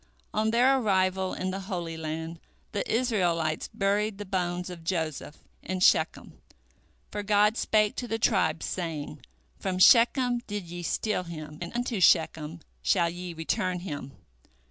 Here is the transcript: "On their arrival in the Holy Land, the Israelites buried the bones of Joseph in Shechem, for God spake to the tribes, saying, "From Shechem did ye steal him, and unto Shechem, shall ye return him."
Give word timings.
"On 0.33 0.49
their 0.49 0.79
arrival 0.79 1.35
in 1.35 1.51
the 1.51 1.59
Holy 1.69 1.95
Land, 1.95 2.39
the 2.71 2.91
Israelites 2.91 3.69
buried 3.71 4.17
the 4.17 4.25
bones 4.25 4.71
of 4.71 4.83
Joseph 4.83 5.37
in 5.61 5.79
Shechem, 5.79 6.41
for 7.11 7.21
God 7.21 7.55
spake 7.55 7.95
to 7.97 8.07
the 8.07 8.17
tribes, 8.17 8.65
saying, 8.65 9.19
"From 9.59 9.77
Shechem 9.77 10.39
did 10.47 10.65
ye 10.65 10.81
steal 10.81 11.25
him, 11.25 11.59
and 11.61 11.71
unto 11.75 12.01
Shechem, 12.01 12.61
shall 12.81 13.11
ye 13.11 13.35
return 13.35 13.81
him." 13.81 14.13